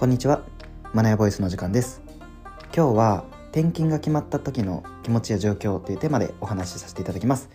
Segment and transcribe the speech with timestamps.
[0.00, 0.40] こんにちは。
[0.94, 2.00] マナヤボイスの時間です。
[2.74, 7.50] 今日は転勤が決まった時の気持ちや状況というテーマでお話しさせていただきます。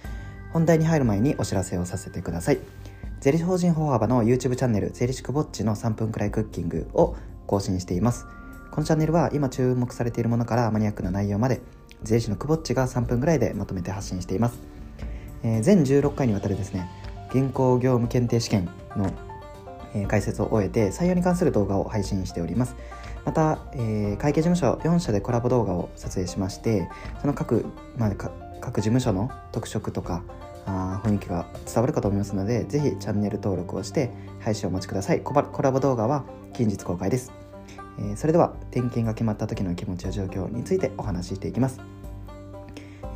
[0.54, 2.60] 本題に入る前にお知らせをさせてください。
[3.20, 7.16] 税理士法人歩幅の YouTube チャンネル税理士くぼっちの3分くらいクッキングを
[7.48, 8.28] 更新しています。
[8.70, 11.64] このチャンネルは今注目されているものからマニアックな内容まで
[12.04, 14.60] 税理士のくぼっちが3分くらいでまとめて発信しています、
[15.42, 16.92] えー、全16回にわたるですね
[17.34, 19.12] 銀行業務検定試験の
[19.96, 22.76] え解説を終えて採用に関する動画を配信しております。
[23.26, 26.88] また、えー、会計事務所4社でコラボ動画を撮影しまして
[27.22, 27.66] その各,、
[27.98, 28.12] まあ、
[28.62, 30.22] 各事務所の特色とか
[30.68, 35.22] あ雰囲気が伝わるかと思いますのでぜひチャンネル登録をして配信をお待ちください。
[35.22, 37.34] コラボ動画は近日公開です、
[38.00, 41.82] えー、それでは転勤が決まった時の気持ちや状況についてお話ししていきます、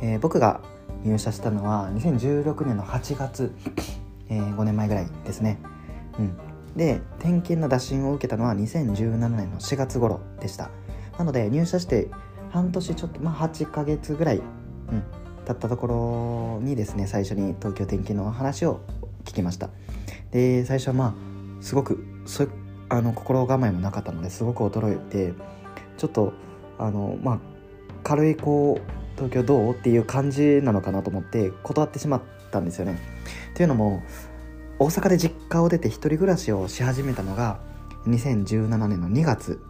[0.02, 0.60] えー、僕が
[1.04, 3.52] 入社したのは2016年の8月、
[4.28, 5.58] えー、5年前ぐらいですね。
[6.18, 6.49] うん。
[6.76, 10.70] で転勤の打診を受けたのは2017年の4月頃でした。
[11.18, 12.08] なので入社して
[12.50, 14.44] 半年ちょっとまあ8ヶ月ぐらい、うん、
[15.46, 18.80] 経ったところにですね最初に東京転勤の話を
[19.24, 19.70] 聞きました。
[20.30, 22.46] で最初はまあすごくそ
[22.88, 25.32] あの心構えもなかったのですごく驚いて
[25.96, 26.32] ちょっと
[26.78, 27.38] あのまあ
[28.02, 29.72] 軽いこう東京どう？
[29.72, 32.98] っていう感じなのかなと思って断ってしまったんですよね。
[33.52, 34.02] っていうのも
[34.80, 37.60] 大阪で実家を出て一人暮らしをし始めたのが
[38.06, 39.60] 2017年の2月。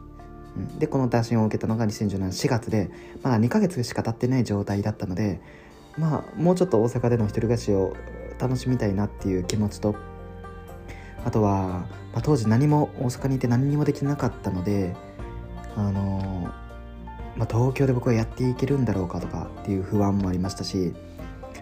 [0.79, 2.91] でこの打診を受けたのが2017年4月で
[3.23, 5.41] まだ2ヶ月しか経ってない状態だったので
[5.97, 7.95] まあもうちょっと大阪での一人暮らしを
[8.41, 9.95] 楽しみたいなっていう気持ちと
[11.25, 14.97] あとは、まあ、当時何も大阪にいて何にもできなかったので
[15.77, 16.51] あの
[17.37, 20.93] まあ、東京で僕はやっていけるんだろうかとかっていう不安もありましたし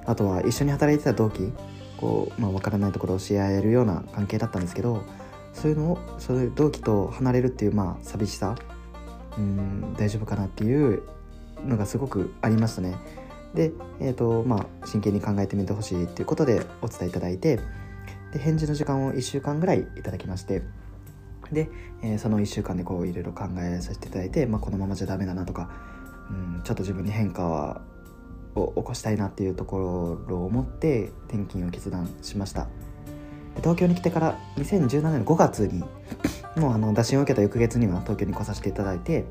[0.07, 1.53] あとは一緒に働いてた同期
[1.99, 5.05] こう、まあ、分からないところを教え合えるような関係だったんですけど
[5.53, 8.57] そういうのをそういう同期と離れるっていうまあ寂しさ
[9.37, 11.03] うん大丈夫かなっていう
[11.65, 12.97] のがすごくありましたね。
[13.55, 17.59] で、えーとまあ、真剣に考えてみてほしいっていうことでお伝えいただいて
[18.33, 20.63] で返事の時間を1週間ぐらいいただきまして
[21.51, 21.71] で、
[22.03, 25.71] えー、その1週間でこういろいろ考えさせていただいて、まあ、このままじゃダメだなとか、
[26.31, 27.81] うん、ちょっと自分に変化は
[28.59, 32.65] を起こしたいなっていうところを持って転勤を決断しました。
[33.55, 35.85] で東京に来てから2017年の5月に
[36.57, 39.25] もうあの打診を受けた翌月には東京に来させていただいて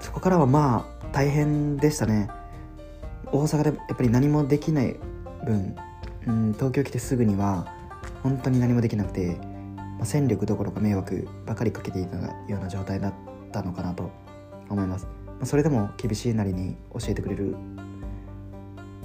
[0.00, 2.28] そこからはまあ大変でしたね。
[3.32, 4.96] 大阪でやっぱり何もできない
[5.44, 5.74] 分、
[6.26, 7.66] うん、東京来てすぐには
[8.22, 9.36] 本当に何もできなくて、
[9.76, 13.14] まあ、戦力どころか迷惑ばかりかけていたような状態だっ
[13.50, 14.10] たのかなと
[14.70, 17.56] 思います、まあ、それでも厳しいなりに教えてくれる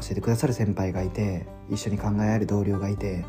[0.01, 3.25] 教えてくださる先輩がいて一緒に考え合える同僚がいて、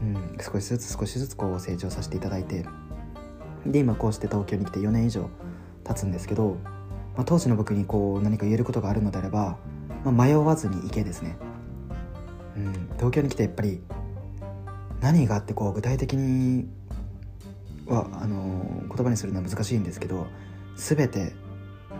[0.00, 2.64] うん、少しずつ少しずつこう成長させていただいて
[3.66, 5.28] で今こうして東京に来て4年以上
[5.84, 6.56] 経つんですけど、
[7.16, 9.58] まあ、当時の僕にこう何か言えることがあるのであれば、
[10.04, 11.36] まあ、迷わずに行けですね、
[12.56, 13.80] うん、東京に来てやっぱり
[15.00, 16.68] 何があってこう具体的に
[17.86, 20.26] はあの言葉にするのは難しいんですけど
[20.76, 21.32] 全て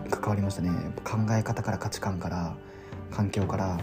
[0.09, 0.71] 関わりましたね。
[1.03, 2.55] 考え方から価値観から
[3.13, 3.79] 環境から、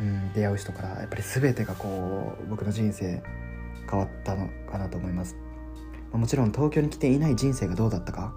[0.00, 3.22] うん、出会う人からやっぱり全てがこう僕の人生
[3.90, 5.36] 変わったのかなと思います、
[6.12, 8.32] まあ、もちろん東京に来ていない人生がどうだったか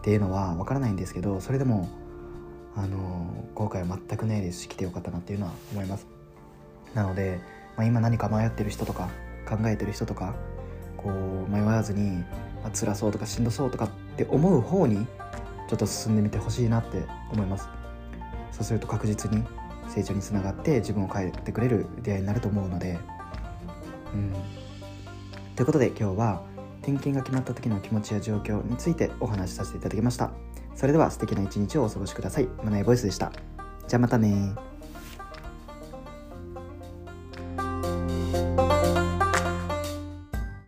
[0.00, 1.88] っていうのは分からないんですけどそれでも
[2.76, 6.08] あの後悔は全くないですし来てよかったなっていうのは思います。
[6.92, 7.38] なので、
[7.76, 9.08] まあ、今何か迷ってる人とか
[9.48, 10.34] 考えてる人とか
[10.96, 12.18] こう迷わずに、
[12.62, 15.06] まあ、辛そうとかしんどそうとかって思う方に
[15.68, 17.83] ちょっと進んでみてほしいなって思います。
[18.54, 19.42] そうすると確実に
[19.88, 22.98] 成長につながって自分を変えてくれる出会いになると思うので。
[24.14, 24.32] うん。
[25.56, 26.42] ということで今日は
[26.82, 30.30] 転勤が決まった時の気持ちや状況についてお話しさせていただきました。
[30.76, 32.48] それでは素敵な一日をお過ごしください。
[32.62, 33.32] マナイボイスでした。
[33.88, 34.54] じゃあまたね